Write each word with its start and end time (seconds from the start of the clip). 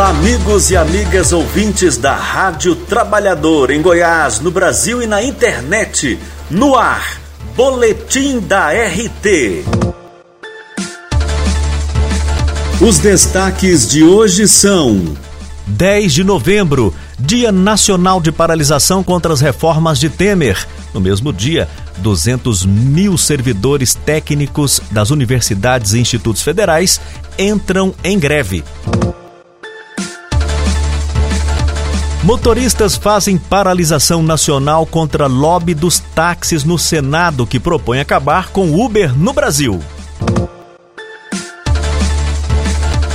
Olá, 0.00 0.08
amigos 0.08 0.70
e 0.70 0.78
amigas 0.78 1.30
ouvintes 1.30 1.98
da 1.98 2.14
Rádio 2.14 2.74
Trabalhador 2.74 3.70
em 3.70 3.82
Goiás, 3.82 4.40
no 4.40 4.50
Brasil 4.50 5.02
e 5.02 5.06
na 5.06 5.22
internet. 5.22 6.18
No 6.50 6.74
ar, 6.74 7.20
Boletim 7.54 8.40
da 8.40 8.70
RT. 8.70 9.62
Os 12.80 12.98
destaques 12.98 13.86
de 13.90 14.02
hoje 14.02 14.48
são: 14.48 15.14
10 15.66 16.14
de 16.14 16.24
novembro, 16.24 16.94
Dia 17.18 17.52
Nacional 17.52 18.22
de 18.22 18.32
Paralisação 18.32 19.04
contra 19.04 19.34
as 19.34 19.42
Reformas 19.42 19.98
de 19.98 20.08
Temer. 20.08 20.66
No 20.94 21.00
mesmo 21.00 21.30
dia, 21.30 21.68
200 21.98 22.64
mil 22.64 23.18
servidores 23.18 23.94
técnicos 23.94 24.80
das 24.90 25.10
universidades 25.10 25.92
e 25.92 26.00
institutos 26.00 26.40
federais 26.40 26.98
entram 27.38 27.94
em 28.02 28.18
greve. 28.18 28.64
Motoristas 32.30 32.94
fazem 32.94 33.36
paralisação 33.36 34.22
nacional 34.22 34.86
contra 34.86 35.26
lobby 35.26 35.74
dos 35.74 35.98
táxis 35.98 36.62
no 36.62 36.78
Senado 36.78 37.44
que 37.44 37.58
propõe 37.58 37.98
acabar 37.98 38.50
com 38.50 38.72
Uber 38.80 39.18
no 39.18 39.32
Brasil. 39.32 39.80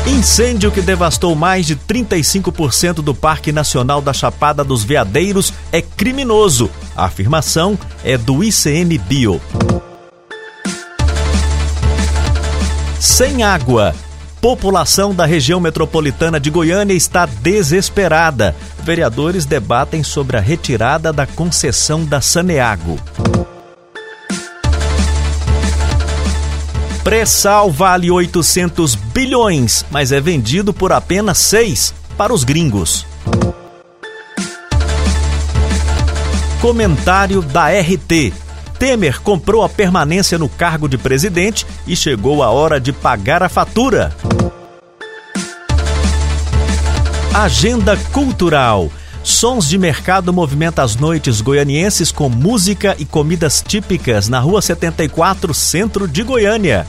Incêndio 0.05 0.69
que 0.69 0.81
devastou 0.81 1.33
mais 1.33 1.65
de 1.65 1.77
35% 1.77 2.95
do 2.95 3.15
Parque 3.15 3.53
Nacional 3.53 4.01
da 4.01 4.11
Chapada 4.11 4.65
dos 4.65 4.83
Veadeiros 4.83 5.53
é 5.71 5.81
criminoso. 5.81 6.69
A 6.93 7.05
afirmação 7.05 7.79
é 8.03 8.17
do 8.17 8.43
ICMBio. 8.43 9.39
Sem 12.99 13.43
água. 13.43 13.95
População 14.45 15.11
da 15.11 15.25
região 15.25 15.59
metropolitana 15.59 16.39
de 16.39 16.51
Goiânia 16.51 16.93
está 16.93 17.25
desesperada. 17.25 18.55
Vereadores 18.83 19.43
debatem 19.43 20.03
sobre 20.03 20.37
a 20.37 20.39
retirada 20.39 21.11
da 21.11 21.25
concessão 21.25 22.05
da 22.05 22.21
Saneago. 22.21 22.99
Pré-sal 27.03 27.71
vale 27.71 28.11
800 28.11 28.93
bilhões, 28.93 29.83
mas 29.89 30.11
é 30.11 30.21
vendido 30.21 30.71
por 30.71 30.91
apenas 30.91 31.39
6 31.39 31.91
para 32.15 32.31
os 32.31 32.43
gringos. 32.43 33.03
Comentário 36.61 37.41
da 37.41 37.69
RT. 37.69 38.44
Temer 38.77 39.21
comprou 39.21 39.63
a 39.63 39.69
permanência 39.69 40.37
no 40.37 40.49
cargo 40.49 40.87
de 40.87 40.97
presidente 40.97 41.65
e 41.87 41.95
chegou 41.95 42.43
a 42.43 42.49
hora 42.49 42.79
de 42.79 42.91
pagar 42.91 43.41
a 43.41 43.49
fatura. 43.49 44.15
Agenda 47.33 47.97
Cultural. 48.11 48.89
Sons 49.23 49.67
de 49.67 49.77
Mercado 49.77 50.31
movimenta 50.31 50.83
as 50.83 50.95
noites 50.95 51.41
goianienses 51.41 52.11
com 52.11 52.29
música 52.29 52.95
e 52.99 53.05
comidas 53.05 53.63
típicas 53.65 54.29
na 54.29 54.39
Rua 54.39 54.61
74, 54.61 55.53
centro 55.53 56.07
de 56.07 56.21
Goiânia. 56.21 56.85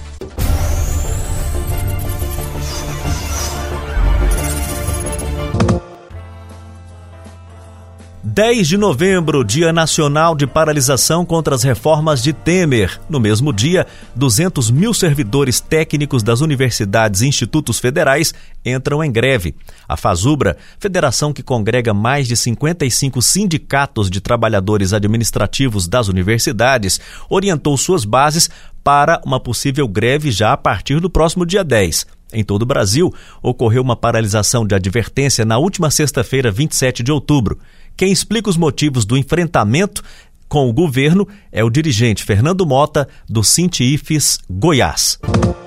10 8.37 8.69
de 8.69 8.77
novembro, 8.77 9.43
Dia 9.43 9.73
Nacional 9.73 10.37
de 10.37 10.47
Paralisação 10.47 11.25
contra 11.25 11.55
as 11.55 11.63
Reformas 11.63 12.23
de 12.23 12.35
Temer. 12.35 13.01
No 13.09 13.19
mesmo 13.19 13.51
dia, 13.51 13.87
200 14.15 14.71
mil 14.71 14.93
servidores 14.93 15.59
técnicos 15.59 16.23
das 16.23 16.43
universidades 16.43 17.23
e 17.23 17.27
institutos 17.29 17.79
federais 17.79 18.35
entram 18.63 19.03
em 19.03 19.11
greve. 19.11 19.55
A 19.89 19.97
Fazubra, 19.97 20.59
federação 20.79 21.33
que 21.33 21.43
congrega 21.43 21.95
mais 21.95 22.29
de 22.29 22.37
55 22.37 23.23
sindicatos 23.23 24.11
de 24.11 24.21
trabalhadores 24.21 24.93
administrativos 24.93 25.89
das 25.89 26.09
universidades, 26.09 27.01
orientou 27.31 27.75
suas 27.79 28.05
bases 28.05 28.51
para 28.85 29.19
uma 29.25 29.41
possível 29.41 29.89
greve 29.89 30.31
já 30.31 30.53
a 30.53 30.59
partir 30.59 31.01
do 31.01 31.09
próximo 31.09 31.47
dia 31.47 31.65
10. 31.65 32.07
Em 32.33 32.45
todo 32.45 32.63
o 32.63 32.67
Brasil, 32.67 33.15
ocorreu 33.41 33.81
uma 33.81 33.95
paralisação 33.95 34.67
de 34.67 34.75
advertência 34.75 35.45
na 35.45 35.59
última 35.59 35.91
sexta-feira, 35.91 36.51
27 36.51 37.03
de 37.03 37.13
outubro. 37.13 37.59
Quem 37.97 38.13
explica 38.13 38.51
os 38.51 38.59
motivos 38.59 39.07
do 39.07 39.17
enfrentamento 39.17 40.03
com 40.47 40.69
o 40.69 40.73
governo 40.73 41.27
é 41.51 41.65
o 41.65 41.71
dirigente 41.71 42.23
Fernando 42.25 42.67
Mota, 42.67 43.09
do 43.27 43.43
Sintifes 43.43 44.39
Goiás. 44.51 45.19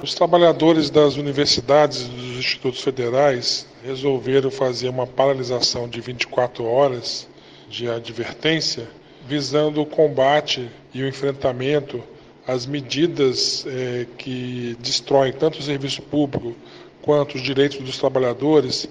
Os 0.03 0.13
trabalhadores 0.13 0.91
das 0.91 1.15
universidades 1.15 2.01
e 2.01 2.05
dos 2.05 2.37
institutos 2.37 2.81
federais 2.81 3.65
resolveram 3.83 4.51
fazer 4.51 4.89
uma 4.89 5.07
paralisação 5.07 5.89
de 5.89 5.99
24 6.01 6.63
horas 6.63 7.27
de 7.67 7.89
advertência, 7.89 8.87
visando 9.27 9.81
o 9.81 9.85
combate 9.85 10.69
e 10.93 11.01
o 11.01 11.07
enfrentamento 11.07 11.99
às 12.47 12.67
medidas 12.67 13.65
eh, 13.67 14.05
que 14.19 14.77
destroem 14.79 15.33
tanto 15.33 15.59
o 15.59 15.63
serviço 15.63 16.03
público 16.03 16.55
quanto 17.01 17.35
os 17.35 17.41
direitos 17.41 17.79
dos 17.79 17.97
trabalhadores 17.97 18.87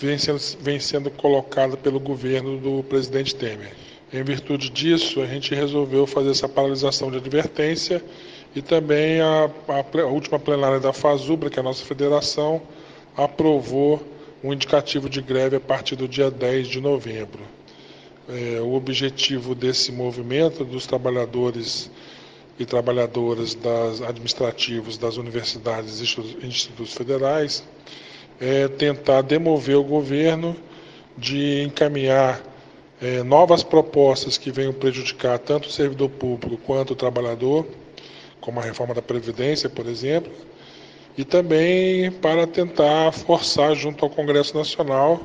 vem 0.00 0.18
sendo, 0.18 0.40
vem 0.60 0.78
sendo 0.78 1.10
colocada 1.10 1.76
pelo 1.76 1.98
governo 1.98 2.58
do 2.58 2.82
presidente 2.82 3.34
Temer. 3.34 3.72
Em 4.12 4.22
virtude 4.22 4.70
disso, 4.70 5.20
a 5.20 5.26
gente 5.26 5.54
resolveu 5.54 6.06
fazer 6.06 6.30
essa 6.30 6.48
paralisação 6.48 7.10
de 7.10 7.16
advertência 7.16 8.02
e 8.54 8.62
também 8.62 9.20
a, 9.20 9.50
a, 9.68 10.00
a 10.00 10.06
última 10.06 10.38
plenária 10.38 10.78
da 10.78 10.92
FASUBRA, 10.92 11.50
que 11.50 11.58
é 11.58 11.60
a 11.60 11.64
nossa 11.64 11.84
federação, 11.84 12.62
aprovou 13.16 14.02
um 14.44 14.52
indicativo 14.52 15.08
de 15.08 15.20
greve 15.20 15.56
a 15.56 15.60
partir 15.60 15.96
do 15.96 16.06
dia 16.06 16.30
10 16.30 16.68
de 16.68 16.80
novembro. 16.80 17.40
É, 18.28 18.60
o 18.60 18.74
objetivo 18.74 19.54
desse 19.54 19.90
movimento 19.92 20.64
dos 20.64 20.86
trabalhadores 20.86 21.90
e 22.58 22.64
trabalhadoras 22.64 23.54
das 23.54 24.00
administrativos 24.00 24.96
das 24.96 25.16
universidades 25.16 26.00
e 26.00 26.46
institutos 26.46 26.94
federais 26.94 27.62
é 28.40 28.68
tentar 28.68 29.22
demover 29.22 29.76
o 29.76 29.84
governo 29.84 30.56
de 31.16 31.62
encaminhar 31.62 32.42
é, 33.00 33.22
novas 33.22 33.62
propostas 33.62 34.38
que 34.38 34.50
venham 34.50 34.72
prejudicar 34.72 35.38
tanto 35.38 35.68
o 35.68 35.72
servidor 35.72 36.10
público 36.10 36.58
quanto 36.64 36.92
o 36.92 36.96
trabalhador, 36.96 37.66
como 38.40 38.60
a 38.60 38.62
reforma 38.62 38.94
da 38.94 39.02
Previdência, 39.02 39.68
por 39.68 39.86
exemplo, 39.86 40.32
e 41.16 41.24
também 41.24 42.10
para 42.10 42.46
tentar 42.46 43.12
forçar 43.12 43.74
junto 43.74 44.04
ao 44.04 44.10
Congresso 44.10 44.56
Nacional 44.56 45.20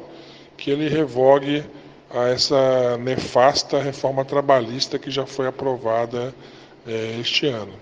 que 0.57 0.71
ele 0.71 0.87
revogue 0.87 1.63
a 2.09 2.29
essa 2.29 2.97
nefasta 2.97 3.81
reforma 3.81 4.23
trabalhista 4.23 4.99
que 4.99 5.09
já 5.09 5.25
foi 5.25 5.47
aprovada 5.47 6.33
é, 6.87 7.17
este 7.19 7.47
ano. 7.47 7.73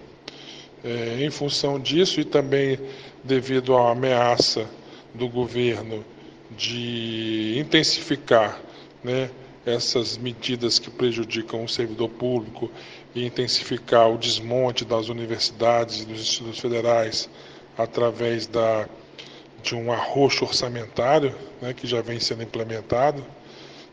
É, 0.83 1.17
em 1.19 1.29
função 1.29 1.79
disso 1.79 2.21
e 2.21 2.23
também 2.23 2.79
devido 3.23 3.75
à 3.75 3.91
ameaça 3.91 4.65
do 5.13 5.27
governo 5.27 6.03
de 6.51 7.57
intensificar 7.59 8.59
né, 9.03 9.29
essas 9.65 10.17
medidas 10.17 10.79
que 10.79 10.89
prejudicam 10.89 11.63
o 11.63 11.69
servidor 11.69 12.09
público 12.09 12.71
e 13.13 13.25
intensificar 13.25 14.09
o 14.09 14.17
desmonte 14.17 14.85
das 14.85 15.09
universidades 15.09 16.01
e 16.01 16.05
dos 16.05 16.21
institutos 16.21 16.59
federais 16.59 17.29
através 17.77 18.47
da, 18.47 18.87
de 19.61 19.75
um 19.75 19.91
arroxo 19.91 20.45
orçamentário 20.45 21.35
né, 21.61 21.73
que 21.73 21.87
já 21.87 22.01
vem 22.01 22.19
sendo 22.19 22.43
implementado. 22.43 23.23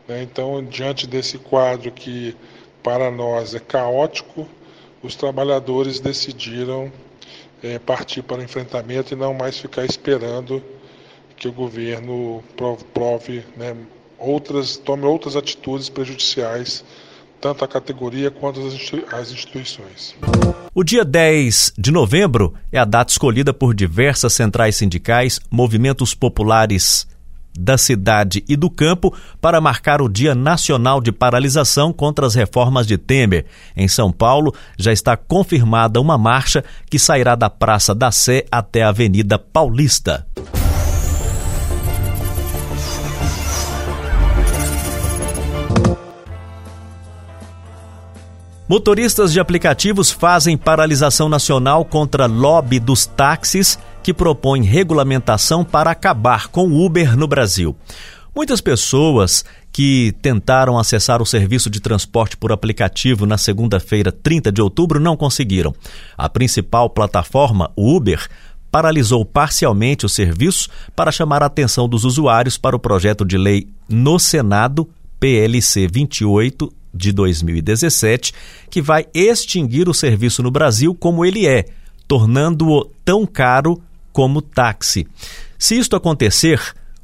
Né, 0.07 0.23
então, 0.23 0.63
diante 0.63 1.05
desse 1.05 1.37
quadro 1.37 1.91
que 1.91 2.35
para 2.81 3.11
nós 3.11 3.53
é 3.53 3.59
caótico, 3.59 4.47
os 5.03 5.15
trabalhadores 5.15 5.99
decidiram 5.99 6.91
é, 7.61 7.79
partir 7.79 8.21
para 8.21 8.39
o 8.39 8.43
enfrentamento 8.43 9.13
e 9.13 9.17
não 9.17 9.33
mais 9.33 9.57
ficar 9.57 9.85
esperando 9.85 10.63
que 11.37 11.47
o 11.47 11.51
governo 11.51 12.43
prove, 12.93 13.43
né, 13.55 13.75
outras, 14.17 14.75
tome 14.75 15.05
outras 15.05 15.35
atitudes 15.35 15.87
prejudiciais 15.87 16.83
tanto 17.39 17.63
à 17.63 17.67
categoria 17.67 18.31
quanto 18.31 18.59
às 19.11 19.31
instituições. 19.31 20.15
O 20.73 20.83
dia 20.83 21.05
10 21.05 21.73
de 21.77 21.91
novembro 21.91 22.53
é 22.71 22.79
a 22.79 22.85
data 22.85 23.11
escolhida 23.11 23.53
por 23.53 23.73
diversas 23.73 24.33
centrais 24.33 24.75
sindicais, 24.75 25.39
movimentos 25.49 26.13
populares 26.13 27.07
da 27.59 27.77
cidade 27.77 28.43
e 28.47 28.55
do 28.55 28.69
campo 28.69 29.15
para 29.41 29.59
marcar 29.59 30.01
o 30.01 30.07
Dia 30.07 30.35
Nacional 30.35 31.01
de 31.01 31.11
Paralisação 31.11 31.91
contra 31.91 32.25
as 32.27 32.35
Reformas 32.35 32.85
de 32.85 32.97
Temer. 32.97 33.45
Em 33.75 33.87
São 33.87 34.11
Paulo, 34.11 34.53
já 34.77 34.93
está 34.93 35.17
confirmada 35.17 35.99
uma 35.99 36.17
marcha 36.17 36.63
que 36.89 36.99
sairá 36.99 37.35
da 37.35 37.49
Praça 37.49 37.95
da 37.95 38.11
Sé 38.11 38.45
até 38.51 38.83
a 38.83 38.89
Avenida 38.89 39.39
Paulista. 39.39 40.27
Motoristas 48.69 49.31
de 49.31 49.39
aplicativos 49.39 50.11
fazem 50.11 50.57
paralisação 50.57 51.29
nacional 51.29 51.85
contra 51.85 52.25
lobby 52.25 52.81
dos 52.81 53.05
táxis 53.05 53.79
que 54.03 54.13
propõe 54.13 54.61
regulamentação 54.61 55.63
para 55.63 55.89
acabar 55.91 56.49
com 56.49 56.67
o 56.67 56.85
Uber 56.85 57.15
no 57.15 57.29
Brasil. 57.29 57.73
Muitas 58.35 58.59
pessoas 58.59 59.45
que 59.71 60.13
tentaram 60.21 60.77
acessar 60.77 61.21
o 61.21 61.25
serviço 61.25 61.69
de 61.69 61.79
transporte 61.79 62.35
por 62.35 62.51
aplicativo 62.51 63.25
na 63.25 63.37
segunda-feira, 63.37 64.11
30 64.11 64.51
de 64.51 64.61
outubro, 64.61 64.99
não 64.99 65.15
conseguiram. 65.15 65.73
A 66.17 66.27
principal 66.27 66.89
plataforma, 66.89 67.71
Uber, 67.73 68.27
paralisou 68.69 69.23
parcialmente 69.23 70.05
o 70.05 70.09
serviço 70.09 70.69
para 70.93 71.11
chamar 71.11 71.41
a 71.41 71.45
atenção 71.45 71.87
dos 71.87 72.03
usuários 72.03 72.57
para 72.57 72.75
o 72.75 72.79
projeto 72.79 73.23
de 73.23 73.37
lei 73.37 73.69
no 73.87 74.19
Senado, 74.19 74.89
PLC 75.21 75.87
28 75.87 76.76
de 76.97 77.11
2017, 77.11 78.33
que 78.69 78.81
vai 78.81 79.05
extinguir 79.13 79.87
o 79.87 79.93
serviço 79.93 80.41
no 80.41 80.51
Brasil 80.51 80.95
como 80.95 81.23
ele 81.23 81.47
é, 81.47 81.65
tornando-o 82.07 82.85
tão 83.05 83.25
caro 83.25 83.81
como 84.11 84.41
táxi. 84.41 85.07
Se 85.59 85.77
isto 85.77 85.95
acontecer, 85.95 86.59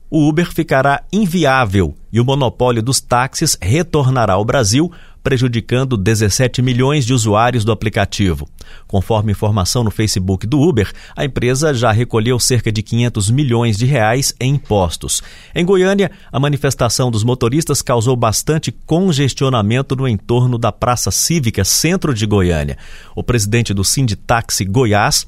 o 0.10 0.28
Uber 0.28 0.52
ficará 0.52 1.04
inviável 1.12 1.96
e 2.12 2.20
o 2.20 2.26
monopólio 2.26 2.82
dos 2.82 3.00
táxis 3.00 3.58
retornará 3.62 4.34
ao 4.34 4.46
Brasil, 4.46 4.92
prejudicando 5.24 5.96
17 5.96 6.62
milhões 6.62 7.06
de 7.06 7.14
usuários 7.14 7.64
do 7.64 7.72
aplicativo. 7.72 8.48
Conforme 8.88 9.32
informação 9.32 9.84
no 9.84 9.92
Facebook 9.92 10.46
do 10.46 10.60
Uber, 10.60 10.92
a 11.16 11.24
empresa 11.24 11.74
já 11.74 11.92
recolheu 11.92 12.40
cerca 12.40 12.72
de 12.72 12.84
500 12.84 13.32
milhões 13.32 13.78
de 13.78 13.86
reais 13.86 14.36
em 14.40 14.54
impostos. 14.56 15.22
Em 15.56 15.66
Goiânia, 15.66 16.12
a 16.32 16.40
manifestação 16.40 17.10
dos 17.10 17.24
motoristas 17.24 17.82
causou 17.82 18.16
bastante 18.16 18.72
congestionamento 18.86 19.96
no 19.96 20.08
entorno 20.08 20.58
da 20.58 20.72
Praça 20.72 21.12
Cívica 21.12 21.64
Centro 21.64 22.14
de 22.14 22.26
Goiânia. 22.26 22.78
O 23.16 23.24
presidente 23.24 23.74
do 23.74 23.84
Sinditaxi 23.84 24.66
Goiás, 24.66 25.28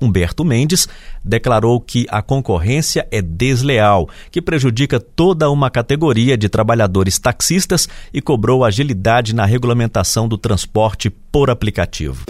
Humberto 0.00 0.44
Mendes 0.44 0.88
declarou 1.24 1.80
que 1.80 2.06
a 2.10 2.22
concorrência 2.22 3.06
é 3.10 3.20
desleal, 3.22 4.08
que 4.30 4.42
prejudica 4.42 5.00
toda 5.00 5.50
uma 5.50 5.70
categoria 5.70 6.36
de 6.36 6.48
trabalhadores 6.48 7.18
taxistas 7.18 7.88
e 8.12 8.20
cobrou 8.20 8.64
agilidade 8.64 9.34
na 9.34 9.44
regulamentação 9.44 10.28
do 10.28 10.38
transporte 10.38 11.10
por 11.10 11.50
aplicativo. 11.50 12.24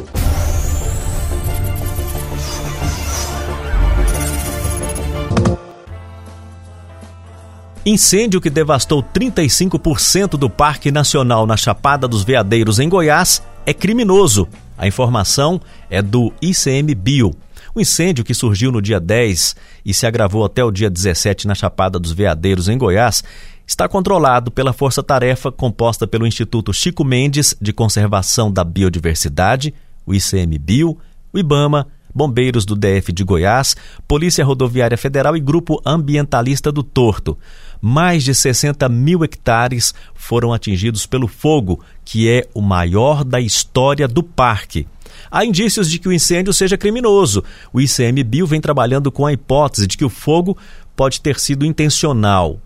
Incêndio 7.88 8.40
que 8.40 8.50
devastou 8.50 9.00
35% 9.00 10.30
do 10.30 10.50
Parque 10.50 10.90
Nacional 10.90 11.46
na 11.46 11.56
Chapada 11.56 12.08
dos 12.08 12.24
Veadeiros, 12.24 12.80
em 12.80 12.88
Goiás, 12.88 13.40
é 13.64 13.72
criminoso. 13.72 14.48
A 14.76 14.88
informação 14.88 15.60
é 15.88 16.02
do 16.02 16.32
ICMBio. 16.42 17.32
O 17.76 17.80
incêndio 17.82 18.24
que 18.24 18.32
surgiu 18.32 18.72
no 18.72 18.80
dia 18.80 18.98
10 18.98 19.54
e 19.84 19.92
se 19.92 20.06
agravou 20.06 20.42
até 20.46 20.64
o 20.64 20.70
dia 20.70 20.88
17 20.88 21.46
na 21.46 21.54
Chapada 21.54 21.98
dos 21.98 22.10
Veadeiros, 22.10 22.70
em 22.70 22.78
Goiás, 22.78 23.22
está 23.66 23.86
controlado 23.86 24.50
pela 24.50 24.72
Força 24.72 25.02
Tarefa 25.02 25.52
composta 25.52 26.06
pelo 26.06 26.26
Instituto 26.26 26.72
Chico 26.72 27.04
Mendes 27.04 27.54
de 27.60 27.74
Conservação 27.74 28.50
da 28.50 28.64
Biodiversidade, 28.64 29.74
o 30.06 30.14
ICMBio, 30.14 30.96
o 31.30 31.38
IBAMA, 31.38 31.86
Bombeiros 32.14 32.64
do 32.64 32.74
DF 32.74 33.12
de 33.12 33.22
Goiás, 33.22 33.76
Polícia 34.08 34.42
Rodoviária 34.42 34.96
Federal 34.96 35.36
e 35.36 35.40
Grupo 35.40 35.78
Ambientalista 35.84 36.72
do 36.72 36.82
Torto. 36.82 37.36
Mais 37.78 38.24
de 38.24 38.34
60 38.34 38.88
mil 38.88 39.22
hectares 39.22 39.92
foram 40.14 40.54
atingidos 40.54 41.04
pelo 41.04 41.28
fogo, 41.28 41.84
que 42.06 42.26
é 42.26 42.48
o 42.54 42.62
maior 42.62 43.22
da 43.22 43.38
história 43.38 44.08
do 44.08 44.22
parque. 44.22 44.86
Há 45.30 45.44
indícios 45.44 45.90
de 45.90 45.98
que 45.98 46.08
o 46.08 46.12
incêndio 46.12 46.52
seja 46.52 46.76
criminoso. 46.76 47.42
O 47.72 47.80
ICMBio 47.80 48.46
vem 48.46 48.60
trabalhando 48.60 49.10
com 49.12 49.26
a 49.26 49.32
hipótese 49.32 49.86
de 49.86 49.96
que 49.96 50.04
o 50.04 50.10
fogo 50.10 50.56
pode 50.94 51.20
ter 51.20 51.38
sido 51.38 51.64
intencional 51.64 52.60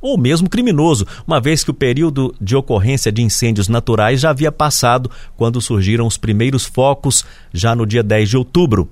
ou 0.00 0.16
mesmo 0.16 0.48
criminoso, 0.48 1.06
uma 1.26 1.40
vez 1.40 1.64
que 1.64 1.70
o 1.70 1.74
período 1.74 2.34
de 2.40 2.54
ocorrência 2.54 3.10
de 3.10 3.22
incêndios 3.22 3.68
naturais 3.68 4.20
já 4.20 4.30
havia 4.30 4.52
passado 4.52 5.10
quando 5.36 5.60
surgiram 5.60 6.06
os 6.06 6.16
primeiros 6.16 6.64
focos, 6.64 7.24
já 7.52 7.74
no 7.74 7.84
dia 7.84 8.02
10 8.02 8.30
de 8.30 8.36
outubro. 8.36 8.88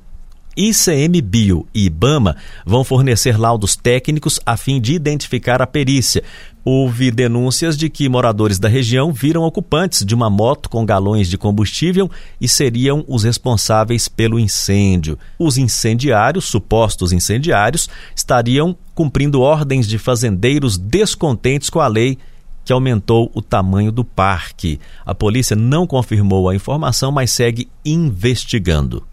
ICMBio 0.56 1.66
e 1.74 1.86
IBAMA 1.86 2.36
vão 2.64 2.84
fornecer 2.84 3.38
laudos 3.38 3.76
técnicos 3.76 4.40
a 4.44 4.56
fim 4.56 4.80
de 4.80 4.94
identificar 4.94 5.60
a 5.60 5.66
perícia. 5.66 6.22
Houve 6.64 7.10
denúncias 7.10 7.76
de 7.76 7.90
que 7.90 8.08
moradores 8.08 8.58
da 8.58 8.68
região 8.68 9.12
viram 9.12 9.42
ocupantes 9.42 10.04
de 10.04 10.14
uma 10.14 10.30
moto 10.30 10.70
com 10.70 10.86
galões 10.86 11.28
de 11.28 11.36
combustível 11.36 12.10
e 12.40 12.48
seriam 12.48 13.04
os 13.06 13.22
responsáveis 13.22 14.08
pelo 14.08 14.38
incêndio. 14.38 15.18
Os 15.38 15.58
incendiários, 15.58 16.46
supostos 16.46 17.12
incendiários, 17.12 17.88
estariam 18.16 18.74
cumprindo 18.94 19.42
ordens 19.42 19.86
de 19.86 19.98
fazendeiros 19.98 20.78
descontentes 20.78 21.68
com 21.68 21.80
a 21.80 21.86
lei 21.86 22.16
que 22.64 22.72
aumentou 22.72 23.30
o 23.34 23.42
tamanho 23.42 23.92
do 23.92 24.02
parque. 24.02 24.80
A 25.04 25.14
polícia 25.14 25.54
não 25.54 25.86
confirmou 25.86 26.48
a 26.48 26.54
informação, 26.54 27.12
mas 27.12 27.30
segue 27.30 27.68
investigando. 27.84 29.06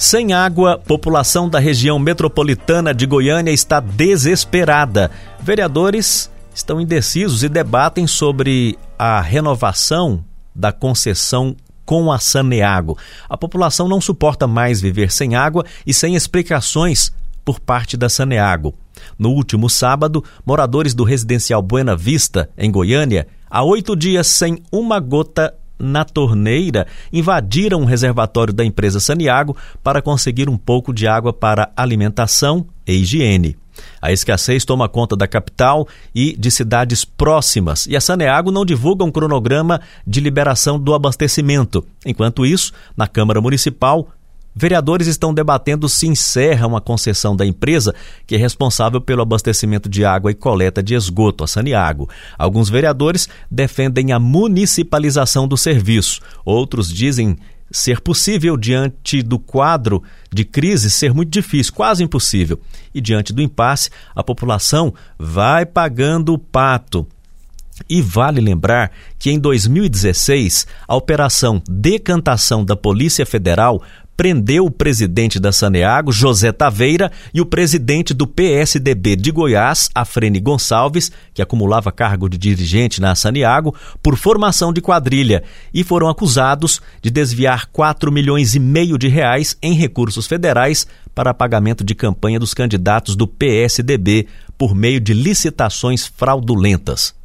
Sem 0.00 0.32
água, 0.32 0.78
população 0.78 1.46
da 1.46 1.58
região 1.58 1.98
metropolitana 1.98 2.94
de 2.94 3.04
Goiânia 3.04 3.52
está 3.52 3.80
desesperada. 3.80 5.10
Vereadores 5.42 6.30
estão 6.54 6.80
indecisos 6.80 7.42
e 7.42 7.50
debatem 7.50 8.06
sobre 8.06 8.78
a 8.98 9.20
renovação 9.20 10.24
da 10.54 10.72
concessão 10.72 11.54
com 11.84 12.10
a 12.10 12.18
Saneago. 12.18 12.96
A 13.28 13.36
população 13.36 13.88
não 13.88 14.00
suporta 14.00 14.46
mais 14.46 14.80
viver 14.80 15.12
sem 15.12 15.36
água 15.36 15.66
e 15.86 15.92
sem 15.92 16.14
explicações 16.14 17.12
por 17.44 17.60
parte 17.60 17.94
da 17.94 18.08
Saneago. 18.08 18.74
No 19.18 19.28
último 19.28 19.68
sábado, 19.68 20.24
moradores 20.46 20.94
do 20.94 21.04
residencial 21.04 21.60
Buena 21.60 21.94
Vista, 21.94 22.48
em 22.56 22.70
Goiânia, 22.70 23.26
há 23.50 23.62
oito 23.62 23.94
dias 23.94 24.28
sem 24.28 24.62
uma 24.72 24.98
gota 24.98 25.54
na 25.80 26.04
torneira, 26.04 26.86
invadiram 27.12 27.82
o 27.82 27.86
reservatório 27.86 28.52
da 28.52 28.64
empresa 28.64 29.00
Saniago 29.00 29.56
para 29.82 30.02
conseguir 30.02 30.48
um 30.48 30.56
pouco 30.56 30.92
de 30.92 31.06
água 31.06 31.32
para 31.32 31.70
alimentação 31.76 32.66
e 32.86 32.92
higiene. 32.92 33.56
A 34.00 34.12
escassez 34.12 34.64
toma 34.64 34.88
conta 34.88 35.16
da 35.16 35.26
capital 35.26 35.88
e 36.14 36.36
de 36.36 36.50
cidades 36.50 37.04
próximas, 37.04 37.86
e 37.86 37.96
a 37.96 38.00
Saneago 38.00 38.50
não 38.50 38.64
divulga 38.64 39.04
um 39.04 39.10
cronograma 39.10 39.80
de 40.06 40.20
liberação 40.20 40.78
do 40.78 40.94
abastecimento. 40.94 41.84
Enquanto 42.04 42.44
isso, 42.44 42.72
na 42.96 43.06
Câmara 43.06 43.40
Municipal, 43.40 44.08
Vereadores 44.54 45.06
estão 45.06 45.32
debatendo 45.32 45.88
se 45.88 46.06
encerra 46.06 46.66
uma 46.66 46.80
concessão 46.80 47.36
da 47.36 47.46
empresa 47.46 47.94
que 48.26 48.34
é 48.34 48.38
responsável 48.38 49.00
pelo 49.00 49.22
abastecimento 49.22 49.88
de 49.88 50.04
água 50.04 50.30
e 50.30 50.34
coleta 50.34 50.82
de 50.82 50.94
esgoto, 50.94 51.44
a 51.44 51.46
Saniago. 51.46 52.08
Alguns 52.36 52.68
vereadores 52.68 53.28
defendem 53.50 54.12
a 54.12 54.18
municipalização 54.18 55.46
do 55.46 55.56
serviço. 55.56 56.20
Outros 56.44 56.92
dizem 56.92 57.36
ser 57.70 58.00
possível 58.00 58.56
diante 58.56 59.22
do 59.22 59.38
quadro 59.38 60.02
de 60.32 60.44
crise 60.44 60.90
ser 60.90 61.14
muito 61.14 61.30
difícil, 61.30 61.72
quase 61.72 62.02
impossível. 62.02 62.60
E 62.92 63.00
diante 63.00 63.32
do 63.32 63.40
impasse, 63.40 63.90
a 64.14 64.22
população 64.24 64.92
vai 65.18 65.64
pagando 65.64 66.32
o 66.32 66.38
pato. 66.38 67.06
E 67.88 68.02
vale 68.02 68.40
lembrar 68.40 68.90
que 69.18 69.30
em 69.30 69.38
2016, 69.38 70.66
a 70.86 70.94
operação 70.94 71.62
Decantação 71.68 72.64
da 72.64 72.76
Polícia 72.76 73.24
Federal 73.24 73.82
prendeu 74.20 74.66
o 74.66 74.70
presidente 74.70 75.40
da 75.40 75.50
Saneago, 75.50 76.12
José 76.12 76.52
Taveira, 76.52 77.10
e 77.32 77.40
o 77.40 77.46
presidente 77.46 78.12
do 78.12 78.26
PSDB 78.26 79.16
de 79.16 79.30
Goiás, 79.30 79.88
Afrene 79.94 80.38
Gonçalves, 80.38 81.10
que 81.32 81.40
acumulava 81.40 81.90
cargo 81.90 82.28
de 82.28 82.36
dirigente 82.36 83.00
na 83.00 83.14
Saneago, 83.14 83.74
por 84.02 84.18
formação 84.18 84.74
de 84.74 84.82
quadrilha 84.82 85.42
e 85.72 85.82
foram 85.82 86.06
acusados 86.06 86.82
de 87.00 87.10
desviar 87.10 87.70
4 87.72 88.12
milhões 88.12 88.54
e 88.54 88.58
meio 88.60 88.98
de 88.98 89.08
reais 89.08 89.56
em 89.62 89.72
recursos 89.72 90.26
federais 90.26 90.86
para 91.14 91.32
pagamento 91.32 91.82
de 91.82 91.94
campanha 91.94 92.38
dos 92.38 92.52
candidatos 92.52 93.16
do 93.16 93.26
PSDB 93.26 94.26
por 94.58 94.74
meio 94.74 95.00
de 95.00 95.14
licitações 95.14 96.06
fraudulentas. 96.06 97.18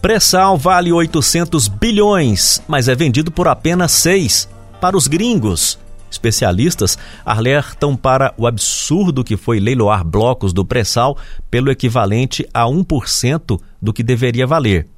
Pré-sal 0.00 0.56
vale 0.56 0.90
800 0.90 1.68
bilhões, 1.68 2.62
mas 2.66 2.88
é 2.88 2.94
vendido 2.94 3.30
por 3.30 3.46
apenas 3.46 3.92
6 3.92 4.48
para 4.80 4.96
os 4.96 5.06
gringos. 5.06 5.78
Especialistas 6.10 6.96
alertam 7.24 7.94
para 7.94 8.32
o 8.38 8.46
absurdo 8.46 9.22
que 9.22 9.36
foi 9.36 9.60
leiloar 9.60 10.02
blocos 10.02 10.54
do 10.54 10.64
pré-sal 10.64 11.18
pelo 11.50 11.70
equivalente 11.70 12.48
a 12.52 12.64
1% 12.64 13.60
do 13.80 13.92
que 13.92 14.02
deveria 14.02 14.46
valer. 14.46 14.88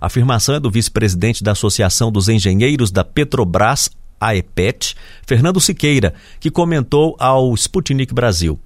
A 0.00 0.06
afirmação 0.06 0.56
é 0.56 0.60
do 0.60 0.70
vice-presidente 0.70 1.42
da 1.42 1.52
Associação 1.52 2.10
dos 2.10 2.28
Engenheiros 2.28 2.90
da 2.90 3.04
Petrobras, 3.04 3.88
AEPET, 4.20 4.96
Fernando 5.24 5.60
Siqueira, 5.60 6.14
que 6.40 6.50
comentou 6.50 7.16
ao 7.20 7.54
Sputnik 7.54 8.12
Brasil. 8.12 8.58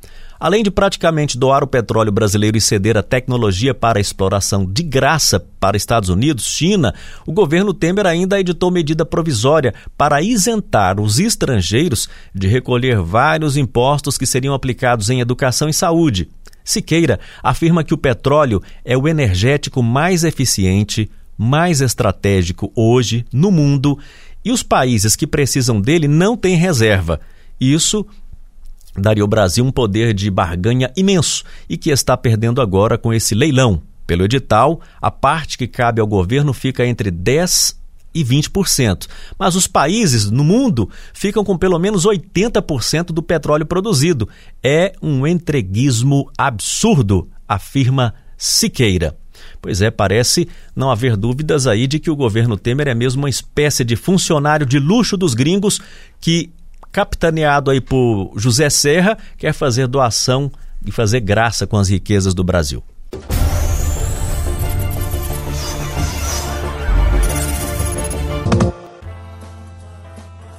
Além 0.42 0.64
de 0.64 0.72
praticamente 0.72 1.38
doar 1.38 1.62
o 1.62 1.68
petróleo 1.68 2.10
brasileiro 2.10 2.58
e 2.58 2.60
ceder 2.60 2.96
a 2.96 3.02
tecnologia 3.02 3.72
para 3.72 4.00
a 4.00 4.00
exploração 4.00 4.66
de 4.66 4.82
graça 4.82 5.38
para 5.60 5.76
Estados 5.76 6.08
Unidos, 6.08 6.46
China, 6.46 6.92
o 7.24 7.32
governo 7.32 7.72
Temer 7.72 8.08
ainda 8.08 8.40
editou 8.40 8.68
medida 8.68 9.06
provisória 9.06 9.72
para 9.96 10.20
isentar 10.20 10.98
os 10.98 11.20
estrangeiros 11.20 12.08
de 12.34 12.48
recolher 12.48 13.00
vários 13.00 13.56
impostos 13.56 14.18
que 14.18 14.26
seriam 14.26 14.52
aplicados 14.52 15.10
em 15.10 15.20
educação 15.20 15.68
e 15.68 15.72
saúde. 15.72 16.28
Siqueira 16.64 17.20
afirma 17.40 17.84
que 17.84 17.94
o 17.94 17.98
petróleo 17.98 18.60
é 18.84 18.98
o 18.98 19.06
energético 19.06 19.80
mais 19.80 20.24
eficiente, 20.24 21.08
mais 21.38 21.80
estratégico 21.80 22.72
hoje 22.74 23.24
no 23.32 23.52
mundo 23.52 23.96
e 24.44 24.50
os 24.50 24.64
países 24.64 25.14
que 25.14 25.24
precisam 25.24 25.80
dele 25.80 26.08
não 26.08 26.36
têm 26.36 26.56
reserva. 26.56 27.20
Isso 27.60 28.04
daria 28.96 29.22
ao 29.22 29.28
Brasil 29.28 29.64
um 29.64 29.72
poder 29.72 30.12
de 30.12 30.30
barganha 30.30 30.90
imenso 30.96 31.44
e 31.68 31.76
que 31.76 31.90
está 31.90 32.16
perdendo 32.16 32.60
agora 32.60 32.98
com 32.98 33.12
esse 33.12 33.34
leilão. 33.34 33.82
Pelo 34.06 34.24
edital, 34.24 34.80
a 35.00 35.10
parte 35.10 35.56
que 35.56 35.66
cabe 35.66 36.00
ao 36.00 36.06
governo 36.06 36.52
fica 36.52 36.84
entre 36.84 37.10
10 37.10 37.80
e 38.14 38.22
20%, 38.22 39.06
mas 39.38 39.56
os 39.56 39.66
países 39.66 40.30
no 40.30 40.44
mundo 40.44 40.90
ficam 41.14 41.42
com 41.44 41.56
pelo 41.56 41.78
menos 41.78 42.04
80% 42.04 43.06
do 43.06 43.22
petróleo 43.22 43.64
produzido. 43.64 44.28
É 44.62 44.92
um 45.00 45.26
entreguismo 45.26 46.30
absurdo, 46.36 47.28
afirma 47.48 48.14
Siqueira. 48.36 49.16
Pois 49.60 49.80
é, 49.80 49.90
parece 49.90 50.48
não 50.74 50.90
haver 50.90 51.16
dúvidas 51.16 51.66
aí 51.66 51.86
de 51.86 51.98
que 51.98 52.10
o 52.10 52.16
governo 52.16 52.56
Temer 52.56 52.88
é 52.88 52.94
mesmo 52.94 53.22
uma 53.22 53.30
espécie 53.30 53.84
de 53.84 53.96
funcionário 53.96 54.66
de 54.66 54.78
luxo 54.78 55.16
dos 55.16 55.34
gringos 55.34 55.80
que 56.20 56.50
capitaneado 56.92 57.70
aí 57.70 57.80
por 57.80 58.34
José 58.36 58.68
Serra, 58.68 59.16
quer 59.38 59.54
fazer 59.54 59.86
doação 59.86 60.52
e 60.84 60.92
fazer 60.92 61.20
graça 61.20 61.66
com 61.66 61.78
as 61.78 61.88
riquezas 61.88 62.34
do 62.34 62.44
Brasil. 62.44 62.84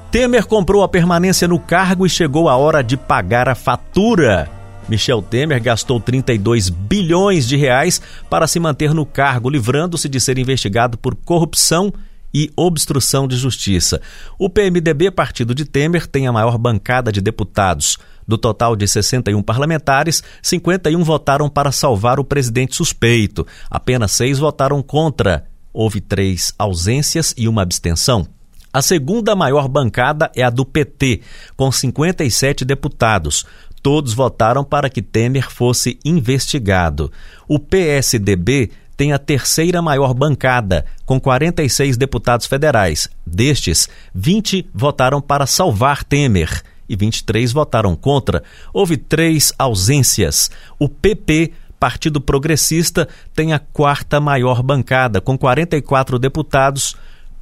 Temer 0.09 0.45
comprou 0.45 0.83
a 0.83 0.87
permanência 0.87 1.47
no 1.47 1.59
cargo 1.59 2.05
e 2.05 2.09
chegou 2.09 2.47
a 2.47 2.55
hora 2.55 2.83
de 2.83 2.95
pagar 2.97 3.49
a 3.49 3.55
fatura. 3.55 4.49
Michel 4.87 5.21
Temer 5.21 5.61
gastou 5.61 5.99
32 5.99 6.69
bilhões 6.69 7.47
de 7.47 7.55
reais 7.55 8.01
para 8.29 8.45
se 8.45 8.59
manter 8.59 8.93
no 8.93 9.05
cargo, 9.05 9.49
livrando-se 9.49 10.07
de 10.07 10.19
ser 10.19 10.37
investigado 10.37 10.97
por 10.97 11.15
corrupção 11.15 11.91
e 12.33 12.51
obstrução 12.55 13.27
de 13.27 13.35
justiça. 13.35 14.01
O 14.39 14.49
PMDB, 14.49 15.11
partido 15.11 15.53
de 15.53 15.65
Temer, 15.65 16.07
tem 16.07 16.27
a 16.27 16.31
maior 16.31 16.57
bancada 16.57 17.11
de 17.11 17.21
deputados. 17.21 17.97
Do 18.27 18.37
total 18.37 18.75
de 18.75 18.87
61 18.87 19.41
parlamentares, 19.43 20.23
51 20.41 21.03
votaram 21.03 21.49
para 21.49 21.71
salvar 21.71 22.19
o 22.19 22.23
presidente 22.23 22.75
suspeito. 22.75 23.45
Apenas 23.69 24.13
seis 24.13 24.39
votaram 24.39 24.81
contra. 24.81 25.45
Houve 25.73 25.99
três 25.99 26.53
ausências 26.57 27.33
e 27.37 27.47
uma 27.47 27.61
abstenção. 27.61 28.27
A 28.71 28.81
segunda 28.81 29.35
maior 29.35 29.67
bancada 29.67 30.31
é 30.35 30.41
a 30.41 30.49
do 30.49 30.65
PT, 30.65 31.21
com 31.55 31.71
57 31.71 32.65
deputados. 32.65 33.45
Todos 33.83 34.13
votaram 34.13 34.63
para 34.63 34.89
que 34.89 35.01
Temer 35.01 35.51
fosse 35.51 35.99
investigado. 36.05 37.11
O 37.47 37.59
PSDB 37.59 38.71
tem 38.95 39.11
a 39.11 39.19
terceira 39.19 39.81
maior 39.81 40.13
bancada, 40.13 40.85
com 41.05 41.19
46 41.19 41.97
deputados 41.97 42.45
federais. 42.45 43.09
Destes, 43.25 43.89
20 44.13 44.69
votaram 44.73 45.21
para 45.21 45.45
salvar 45.45 46.03
Temer 46.03 46.61
e 46.87 46.95
23 46.95 47.51
votaram 47.51 47.95
contra. 47.95 48.43
Houve 48.71 48.97
três 48.97 49.53
ausências. 49.57 50.51
O 50.77 50.87
PP, 50.87 51.53
Partido 51.79 52.21
Progressista, 52.21 53.07
tem 53.33 53.53
a 53.53 53.59
quarta 53.59 54.19
maior 54.19 54.61
bancada, 54.61 55.19
com 55.19 55.37
44 55.37 56.19
deputados 56.19 56.95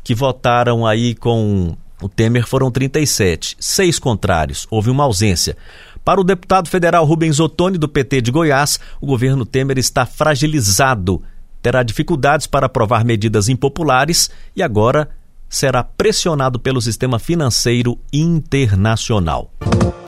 que 0.03 0.15
votaram 0.15 0.85
aí 0.85 1.13
com 1.13 1.75
o 2.01 2.09
Temer 2.09 2.47
foram 2.47 2.71
37, 2.71 3.55
seis 3.59 3.99
contrários, 3.99 4.65
houve 4.71 4.89
uma 4.89 5.03
ausência. 5.03 5.55
Para 6.03 6.19
o 6.19 6.23
deputado 6.23 6.67
federal 6.67 7.05
Rubens 7.05 7.39
Ottoni, 7.39 7.77
do 7.77 7.87
PT 7.87 8.21
de 8.21 8.31
Goiás, 8.31 8.79
o 8.99 9.05
governo 9.05 9.45
Temer 9.45 9.77
está 9.77 10.03
fragilizado 10.03 11.21
terá 11.61 11.83
dificuldades 11.83 12.47
para 12.47 12.65
aprovar 12.65 13.05
medidas 13.05 13.49
impopulares 13.49 14.29
e 14.55 14.63
agora 14.63 15.09
será 15.49 15.83
pressionado 15.83 16.59
pelo 16.59 16.81
sistema 16.81 17.19
financeiro 17.19 17.99
internacional. 18.11 19.51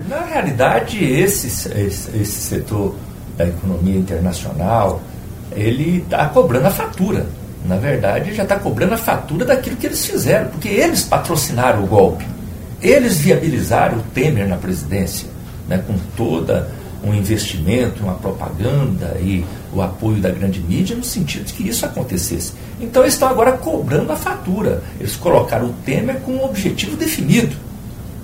Na 0.08 0.22
realidade, 0.22 1.04
esse, 1.04 1.48
esse, 1.48 2.18
esse 2.18 2.42
setor 2.42 2.96
da 3.38 3.48
economia 3.48 3.98
internacional, 3.98 5.02
ele 5.52 5.98
está 5.98 6.30
cobrando 6.30 6.68
a 6.68 6.72
fatura. 6.72 7.26
Na 7.66 7.78
verdade, 7.78 8.34
já 8.34 8.44
está 8.44 8.58
cobrando 8.58 8.94
a 8.94 8.98
fatura 8.98 9.46
daquilo 9.46 9.76
que 9.76 9.86
eles 9.86 10.06
fizeram, 10.06 10.50
porque 10.50 10.70
eles 10.70 11.04
patrocinaram 11.04 11.84
o 11.84 11.88
golpe. 11.88 12.26
Eles 12.82 13.20
viabilizaram 13.20 14.00
o 14.00 14.02
Temer 14.14 14.48
na 14.48 14.58
presidência, 14.58 15.30
né, 15.68 15.82
com 15.86 15.96
toda 16.18 16.70
um 17.04 17.14
investimento, 17.14 18.04
uma 18.04 18.16
propaganda 18.16 19.18
e 19.20 19.46
o 19.74 19.82
apoio 19.82 20.20
da 20.20 20.30
grande 20.30 20.60
mídia 20.60 20.96
no 20.96 21.04
sentido 21.04 21.46
de 21.46 21.54
que 21.54 21.68
isso 21.68 21.86
acontecesse. 21.86 22.54
Então 22.80 23.02
eles 23.04 23.14
estão 23.14 23.28
agora 23.28 23.54
cobrando 23.54 24.12
a 24.12 24.16
fatura. 24.16 24.84
Eles 25.00 25.16
colocaram 25.16 25.68
o 25.68 25.74
Temer 25.86 26.18
com 26.22 26.34
um 26.34 26.46
objetivo 26.46 26.96
definido 26.96 27.56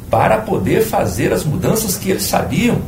para 0.09 0.37
poder 0.37 0.83
fazer 0.83 1.31
as 1.33 1.43
mudanças 1.43 1.97
que 1.97 2.09
eles 2.09 2.23
sabiam, 2.23 2.81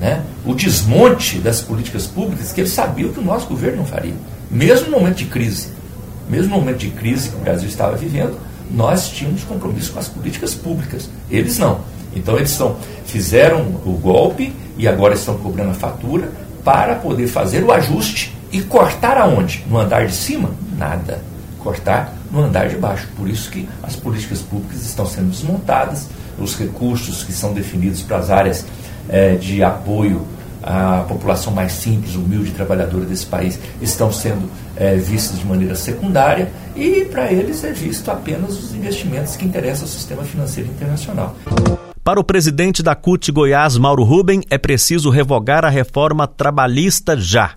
né? 0.00 0.22
o 0.44 0.54
desmonte 0.54 1.38
das 1.38 1.60
políticas 1.60 2.06
públicas 2.06 2.52
que 2.52 2.60
eles 2.60 2.72
sabiam 2.72 3.12
que 3.12 3.20
o 3.20 3.24
nosso 3.24 3.46
governo 3.46 3.78
não 3.78 3.86
faria. 3.86 4.14
Mesmo 4.50 4.90
no 4.90 4.98
momento 4.98 5.16
de 5.16 5.26
crise, 5.26 5.68
mesmo 6.28 6.50
no 6.50 6.60
momento 6.60 6.78
de 6.78 6.90
crise 6.90 7.30
que 7.30 7.36
o 7.36 7.40
Brasil 7.40 7.68
estava 7.68 7.96
vivendo, 7.96 8.38
nós 8.70 9.08
tínhamos 9.08 9.44
compromisso 9.44 9.92
com 9.92 9.98
as 9.98 10.08
políticas 10.08 10.54
públicas. 10.54 11.08
Eles 11.30 11.58
não. 11.58 11.80
Então 12.14 12.36
eles 12.36 12.50
são, 12.50 12.76
fizeram 13.06 13.60
o 13.84 13.98
golpe 14.02 14.52
e 14.76 14.88
agora 14.88 15.14
estão 15.14 15.36
cobrando 15.38 15.70
a 15.70 15.74
fatura 15.74 16.30
para 16.64 16.96
poder 16.96 17.26
fazer 17.26 17.62
o 17.64 17.72
ajuste 17.72 18.36
e 18.50 18.60
cortar 18.62 19.16
aonde? 19.16 19.64
No 19.68 19.78
andar 19.78 20.06
de 20.06 20.14
cima? 20.14 20.50
Nada. 20.76 21.20
Cortar 21.58 22.14
no 22.30 22.42
andar 22.42 22.68
de 22.68 22.76
baixo. 22.76 23.08
Por 23.16 23.28
isso 23.28 23.50
que 23.50 23.68
as 23.82 23.96
políticas 23.96 24.40
públicas 24.40 24.84
estão 24.84 25.06
sendo 25.06 25.30
desmontadas, 25.30 26.08
os 26.38 26.56
recursos 26.56 27.22
que 27.22 27.32
são 27.32 27.52
definidos 27.52 28.02
para 28.02 28.18
as 28.18 28.30
áreas 28.30 28.66
é, 29.08 29.34
de 29.34 29.62
apoio 29.62 30.26
à 30.62 31.04
população 31.08 31.52
mais 31.52 31.72
simples, 31.72 32.14
humilde, 32.14 32.52
trabalhadora 32.52 33.04
desse 33.04 33.26
país 33.26 33.58
estão 33.80 34.12
sendo 34.12 34.48
é, 34.76 34.94
vistos 34.96 35.40
de 35.40 35.46
maneira 35.46 35.74
secundária 35.74 36.50
e 36.76 37.04
para 37.06 37.32
eles 37.32 37.64
é 37.64 37.72
visto 37.72 38.10
apenas 38.10 38.50
os 38.58 38.74
investimentos 38.74 39.36
que 39.36 39.44
interessam 39.44 39.82
ao 39.82 39.88
sistema 39.88 40.22
financeiro 40.22 40.70
internacional. 40.70 41.34
Para 42.04 42.18
o 42.18 42.24
presidente 42.24 42.82
da 42.82 42.96
CUT 42.96 43.30
Goiás, 43.30 43.78
Mauro 43.78 44.02
Ruben, 44.02 44.40
é 44.50 44.58
preciso 44.58 45.08
revogar 45.08 45.64
a 45.64 45.68
reforma 45.68 46.26
trabalhista 46.26 47.16
já. 47.16 47.54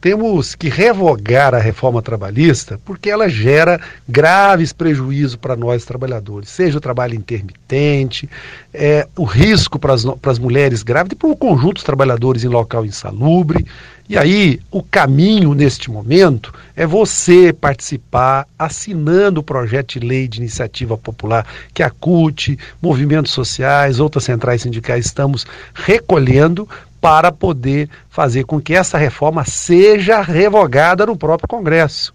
Temos 0.00 0.54
que 0.54 0.68
revogar 0.68 1.54
a 1.54 1.58
reforma 1.58 2.00
trabalhista 2.00 2.80
porque 2.84 3.10
ela 3.10 3.28
gera 3.28 3.78
graves 4.08 4.72
prejuízos 4.72 5.36
para 5.36 5.54
nós 5.54 5.84
trabalhadores, 5.84 6.48
seja 6.48 6.78
o 6.78 6.80
trabalho 6.80 7.14
intermitente, 7.14 8.28
é, 8.72 9.06
o 9.16 9.24
risco 9.24 9.78
para 9.78 9.92
as 9.92 10.38
mulheres 10.38 10.82
grávidas 10.82 11.16
e 11.16 11.18
para 11.18 11.28
o 11.28 11.36
conjunto 11.36 11.74
dos 11.74 11.84
trabalhadores 11.84 12.44
em 12.44 12.48
local 12.48 12.86
insalubre, 12.86 13.66
e 14.10 14.18
aí, 14.18 14.58
o 14.72 14.82
caminho 14.82 15.54
neste 15.54 15.88
momento 15.88 16.52
é 16.74 16.84
você 16.84 17.52
participar 17.52 18.44
assinando 18.58 19.38
o 19.38 19.44
projeto 19.44 20.00
de 20.00 20.04
lei 20.04 20.26
de 20.26 20.40
iniciativa 20.40 20.98
popular 20.98 21.46
que 21.72 21.80
a 21.80 21.90
CUT, 21.90 22.58
movimentos 22.82 23.30
sociais, 23.30 24.00
outras 24.00 24.24
centrais 24.24 24.62
sindicais 24.62 25.06
estamos 25.06 25.46
recolhendo 25.72 26.68
para 27.00 27.32
poder 27.32 27.88
fazer 28.08 28.44
com 28.44 28.60
que 28.60 28.74
essa 28.74 28.98
reforma 28.98 29.44
seja 29.44 30.20
revogada 30.20 31.06
no 31.06 31.16
próprio 31.16 31.48
Congresso. 31.48 32.14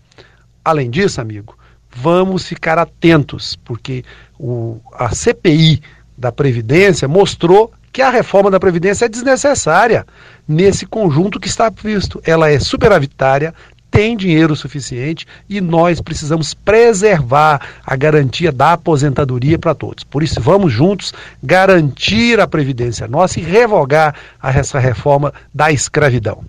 Além 0.63 0.89
disso, 0.89 1.19
amigo, 1.19 1.57
vamos 1.95 2.47
ficar 2.47 2.77
atentos, 2.77 3.55
porque 3.63 4.03
o, 4.39 4.79
a 4.93 5.13
CPI 5.13 5.81
da 6.17 6.31
Previdência 6.31 7.07
mostrou 7.07 7.71
que 7.91 8.01
a 8.01 8.09
reforma 8.09 8.51
da 8.51 8.59
Previdência 8.59 9.05
é 9.05 9.09
desnecessária 9.09 10.05
nesse 10.47 10.85
conjunto 10.85 11.39
que 11.39 11.47
está 11.47 11.71
previsto. 11.71 12.21
Ela 12.25 12.49
é 12.49 12.59
superavitária, 12.59 13.53
tem 13.95 14.17
dinheiro 14.17 14.57
suficiente 14.57 15.25
e 15.49 15.61
nós 15.61 16.01
precisamos 16.01 16.53
preservar 16.53 17.61
a 17.85 17.95
garantia 17.95 18.51
da 18.51 18.73
aposentadoria 18.73 19.57
para 19.57 19.73
todos. 19.73 20.03
Por 20.03 20.21
isso, 20.21 20.41
vamos 20.41 20.73
juntos 20.73 21.13
garantir 21.41 22.41
a 22.41 22.45
Previdência 22.45 23.07
nossa 23.07 23.39
e 23.39 23.43
revogar 23.43 24.13
essa 24.43 24.79
reforma 24.79 25.33
da 25.53 25.71
escravidão. 25.71 26.43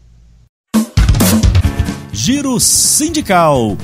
Giro 2.12 2.58
Sindical. 2.58 3.76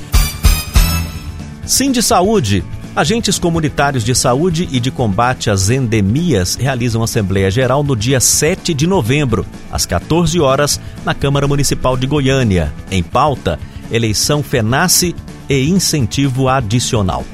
Sim 1.65 1.93
de 1.93 2.03
Saúde 2.03 2.65
Agentes 2.95 3.39
comunitários 3.39 4.05
de 4.05 4.15
saúde 4.15 4.69
e 4.71 4.79
de 4.79 4.91
combate 4.91 5.49
às 5.49 5.71
endemias 5.71 6.57
realizam 6.57 7.03
Assembleia 7.03 7.51
Geral 7.51 7.83
no 7.83 7.97
dia 7.97 8.21
7 8.21 8.75
de 8.75 8.87
novembro, 8.87 9.47
às 9.71 9.87
14 9.87 10.39
horas, 10.39 10.79
na 11.03 11.15
Câmara 11.15 11.49
Municipal 11.49 11.97
de 11.97 12.07
Goiânia. 12.07 12.71
Em 12.91 13.03
pauta, 13.03 13.59
eleição 13.91 14.43
FENASSE 14.43 15.17
e 15.49 15.71
incentivo 15.71 16.49
adicional. 16.49 17.25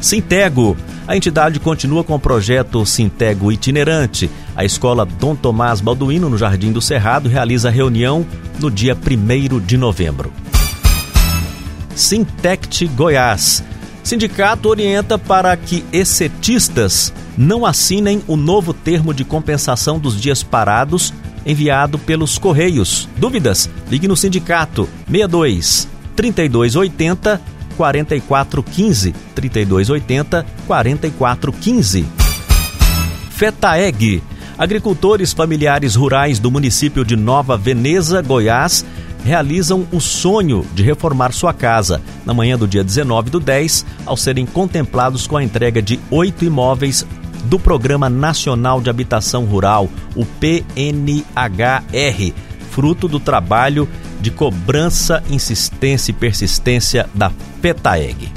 Sintego. 0.00 0.76
A 1.08 1.16
entidade 1.16 1.58
continua 1.58 2.04
com 2.04 2.14
o 2.14 2.20
projeto 2.20 2.86
Sintego 2.86 3.50
Itinerante. 3.50 4.30
A 4.54 4.64
escola 4.64 5.04
Dom 5.04 5.34
Tomás 5.34 5.80
Balduino, 5.80 6.30
no 6.30 6.38
Jardim 6.38 6.70
do 6.70 6.80
Cerrado, 6.80 7.28
realiza 7.28 7.70
reunião 7.70 8.24
no 8.60 8.70
dia 8.70 8.96
1 8.96 9.58
de 9.58 9.76
novembro. 9.76 10.32
Sintect 11.96 12.86
Goiás. 12.86 13.64
Sindicato 14.12 14.68
orienta 14.68 15.16
para 15.16 15.56
que 15.56 15.82
excetistas 15.90 17.10
não 17.34 17.64
assinem 17.64 18.22
o 18.28 18.36
novo 18.36 18.74
termo 18.74 19.14
de 19.14 19.24
compensação 19.24 19.98
dos 19.98 20.20
dias 20.20 20.42
parados 20.42 21.14
enviado 21.46 21.98
pelos 21.98 22.36
Correios. 22.36 23.08
Dúvidas? 23.16 23.70
Ligue 23.88 24.06
no 24.06 24.14
sindicato 24.14 24.86
62 25.10 25.88
3280 26.14 27.40
4415 27.74 29.14
3280 29.34 30.46
4415. 30.66 32.06
FETAEG. 33.30 34.22
Agricultores 34.58 35.32
familiares 35.32 35.94
rurais 35.94 36.38
do 36.38 36.50
município 36.50 37.02
de 37.02 37.16
Nova 37.16 37.56
Veneza, 37.56 38.20
Goiás, 38.20 38.84
realizam 39.24 39.86
o 39.92 40.00
sonho 40.00 40.66
de 40.74 40.82
reformar 40.82 41.32
sua 41.32 41.52
casa 41.52 42.00
na 42.24 42.34
manhã 42.34 42.58
do 42.58 42.66
dia 42.66 42.82
19 42.82 43.30
do 43.30 43.40
10, 43.40 43.86
ao 44.04 44.16
serem 44.16 44.44
contemplados 44.44 45.26
com 45.26 45.36
a 45.36 45.44
entrega 45.44 45.80
de 45.80 45.98
oito 46.10 46.44
imóveis 46.44 47.06
do 47.44 47.58
Programa 47.58 48.08
Nacional 48.08 48.80
de 48.80 48.90
Habitação 48.90 49.44
Rural, 49.44 49.88
o 50.14 50.24
PNHR, 50.24 51.22
fruto 52.70 53.08
do 53.08 53.20
trabalho 53.20 53.88
de 54.20 54.30
cobrança, 54.30 55.22
insistência 55.28 56.12
e 56.12 56.14
persistência 56.14 57.08
da 57.14 57.30
PETAEG. 57.60 58.30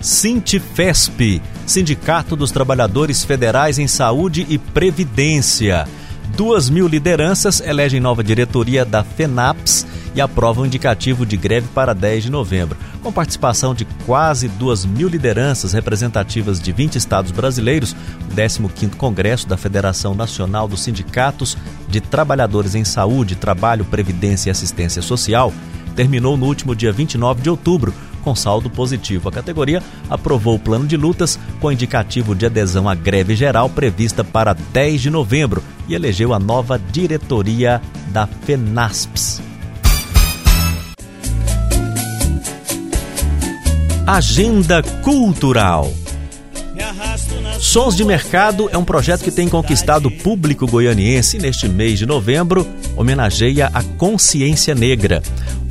Sintifesp, 0.00 1.40
Sindicato 1.66 2.36
dos 2.36 2.50
Trabalhadores 2.50 3.24
Federais 3.24 3.78
em 3.78 3.88
Saúde 3.88 4.46
e 4.48 4.58
Previdência 4.58 5.88
Duas 6.36 6.68
mil 6.68 6.88
lideranças 6.88 7.60
elegem 7.60 8.00
nova 8.00 8.24
diretoria 8.24 8.84
da 8.84 9.04
FENAPS 9.04 9.86
e 10.16 10.20
aprovam 10.20 10.66
indicativo 10.66 11.24
de 11.24 11.36
greve 11.36 11.68
para 11.68 11.94
10 11.94 12.24
de 12.24 12.30
novembro. 12.30 12.76
Com 13.02 13.12
participação 13.12 13.72
de 13.72 13.84
quase 14.04 14.48
duas 14.48 14.84
mil 14.84 15.06
lideranças 15.06 15.72
representativas 15.72 16.60
de 16.60 16.72
20 16.72 16.96
estados 16.96 17.30
brasileiros, 17.30 17.94
o 18.28 18.34
15º 18.34 18.96
Congresso 18.96 19.46
da 19.46 19.56
Federação 19.56 20.12
Nacional 20.12 20.66
dos 20.66 20.82
Sindicatos 20.82 21.56
de 21.88 22.00
Trabalhadores 22.00 22.74
em 22.74 22.84
Saúde, 22.84 23.36
Trabalho, 23.36 23.84
Previdência 23.84 24.50
e 24.50 24.52
Assistência 24.52 25.02
Social 25.02 25.52
terminou 25.94 26.36
no 26.36 26.46
último 26.46 26.74
dia 26.74 26.92
29 26.92 27.42
de 27.42 27.50
outubro, 27.50 27.94
com 28.24 28.34
saldo 28.34 28.70
positivo. 28.70 29.28
A 29.28 29.32
categoria 29.32 29.82
aprovou 30.08 30.56
o 30.56 30.58
plano 30.58 30.86
de 30.86 30.96
lutas 30.96 31.38
com 31.60 31.70
indicativo 31.70 32.34
de 32.34 32.46
adesão 32.46 32.88
à 32.88 32.94
greve 32.94 33.36
geral 33.36 33.68
prevista 33.68 34.24
para 34.24 34.54
10 34.54 35.02
de 35.02 35.10
novembro 35.10 35.62
e 35.86 35.94
elegeu 35.94 36.32
a 36.32 36.38
nova 36.38 36.78
diretoria 36.78 37.80
da 38.08 38.26
FENASPS. 38.26 39.42
Agenda 44.06 44.82
Cultural. 45.02 45.92
Sons 47.58 47.96
de 47.96 48.04
Mercado 48.04 48.68
é 48.70 48.76
um 48.76 48.84
projeto 48.84 49.24
que 49.24 49.30
tem 49.30 49.48
conquistado 49.48 50.06
o 50.06 50.10
público 50.10 50.66
goianiense 50.66 51.38
neste 51.38 51.68
mês 51.68 51.98
de 51.98 52.04
novembro, 52.04 52.66
homenageia 52.96 53.70
a 53.72 53.82
consciência 53.82 54.74
negra. 54.74 55.22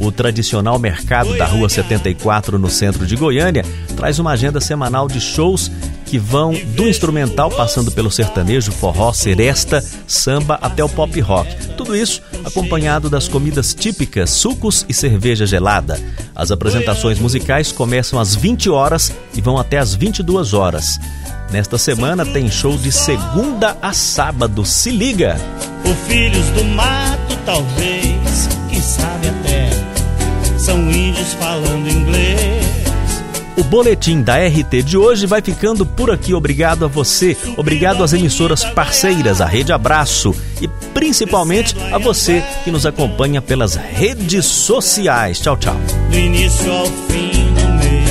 O 0.04 0.12
tradicional 0.12 0.78
mercado 0.78 1.38
da 1.38 1.46
Rua 1.46 1.70
74, 1.70 2.60
no 2.60 2.70
centro 2.70 3.08
de 3.08 3.16
Goiânia, 3.16 3.64
traz 3.96 4.20
uma 4.20 4.32
agenda 4.32 4.60
semanal 4.60 5.08
de 5.08 5.22
shows 5.22 5.72
que 6.06 6.20
vão 6.20 6.54
do 6.76 6.90
instrumental 6.90 7.50
passando 7.50 7.90
pelo 7.90 8.12
sertanejo, 8.12 8.74
forró, 8.74 9.14
seresta, 9.14 9.82
samba 10.06 10.60
até 10.62 10.84
o 10.84 10.90
pop 10.90 11.18
rock. 11.22 11.56
Tudo 11.78 11.96
isso 11.96 12.22
acompanhado 12.44 13.10
das 13.10 13.30
comidas 13.30 13.74
típicas, 13.74 14.30
sucos 14.30 14.86
e 14.90 14.94
cerveja 14.94 15.46
gelada. 15.46 15.98
As 16.36 16.52
apresentações 16.52 17.18
musicais 17.18 17.72
começam 17.72 18.20
às 18.20 18.36
20 18.36 18.70
horas 18.70 19.14
e 19.34 19.40
vão 19.40 19.58
até 19.58 19.78
às 19.78 19.96
22 19.96 20.54
horas. 20.54 21.00
Nesta 21.50 21.78
semana 21.78 22.26
tem 22.26 22.52
show 22.52 22.78
de 22.78 22.92
segunda 22.92 23.78
a 23.82 23.94
sábado. 23.94 24.66
Se 24.66 24.92
liga! 24.92 25.38
Filhos 26.08 26.46
do 26.50 26.64
Mato, 26.66 27.38
talvez, 27.46 28.50
sabe 28.84 29.30
até, 29.30 29.63
são 30.64 30.80
índios 30.90 31.34
falando 31.34 31.90
inglês. 31.90 32.64
O 33.58 33.64
boletim 33.66 34.22
da 34.22 34.38
RT 34.38 34.82
de 34.82 34.98
hoje 34.98 35.28
vai 35.28 35.42
ficando 35.42 35.86
por 35.86 36.10
aqui. 36.10 36.34
Obrigado 36.34 36.86
a 36.86 36.88
você, 36.88 37.38
obrigado 37.58 38.02
às 38.02 38.14
emissoras 38.14 38.64
parceiras, 38.64 39.42
a 39.42 39.46
Rede 39.46 39.74
Abraço 39.74 40.34
e 40.62 40.68
principalmente 40.94 41.76
a 41.92 41.98
você 41.98 42.42
que 42.64 42.72
nos 42.72 42.86
acompanha 42.86 43.42
pelas 43.42 43.76
redes 43.76 44.46
sociais. 44.46 45.40
Tchau, 45.40 45.58
tchau. 45.58 45.76
Do 46.10 46.18
início 46.18 46.72
ao 46.72 46.86
fim, 46.86 47.32
no 47.52 47.74
meio. 47.78 48.04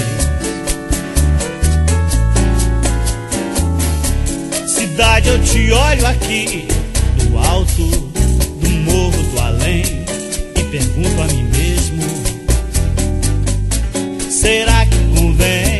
Cidade, 4.68 5.28
eu 5.28 5.42
te 5.42 5.72
olho 5.72 6.06
aqui, 6.06 6.68
do 7.16 7.38
alto 7.38 7.82
do 7.82 8.68
morro 8.68 9.22
do 9.22 9.40
além, 9.40 9.82
e 10.54 10.62
pergunto 10.70 11.22
a 11.22 11.24
mim 11.26 11.44
mesmo: 11.44 11.71
será 14.42 14.84
que 14.86 14.98
convém? 15.14 15.71